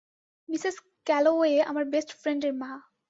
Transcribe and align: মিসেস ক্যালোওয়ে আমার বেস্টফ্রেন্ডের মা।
মিসেস 0.49 0.75
ক্যালোওয়ে 1.07 1.53
আমার 1.63 1.85
বেস্টফ্রেন্ডের 1.85 2.53
মা। 2.53 2.71